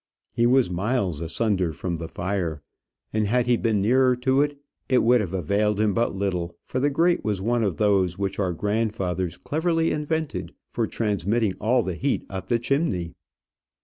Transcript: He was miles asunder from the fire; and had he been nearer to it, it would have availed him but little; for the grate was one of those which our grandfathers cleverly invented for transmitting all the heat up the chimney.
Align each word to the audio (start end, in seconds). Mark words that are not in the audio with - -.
He 0.31 0.47
was 0.47 0.67
miles 0.67 1.21
asunder 1.21 1.71
from 1.73 1.97
the 1.97 2.07
fire; 2.07 2.63
and 3.13 3.27
had 3.27 3.45
he 3.45 3.55
been 3.55 3.83
nearer 3.83 4.15
to 4.15 4.41
it, 4.41 4.57
it 4.89 5.03
would 5.03 5.21
have 5.21 5.31
availed 5.35 5.79
him 5.79 5.93
but 5.93 6.15
little; 6.15 6.57
for 6.63 6.79
the 6.79 6.89
grate 6.89 7.23
was 7.23 7.39
one 7.39 7.61
of 7.63 7.77
those 7.77 8.17
which 8.17 8.39
our 8.39 8.51
grandfathers 8.53 9.37
cleverly 9.37 9.91
invented 9.91 10.55
for 10.67 10.87
transmitting 10.87 11.53
all 11.59 11.83
the 11.83 11.93
heat 11.93 12.25
up 12.31 12.47
the 12.47 12.57
chimney. 12.57 13.13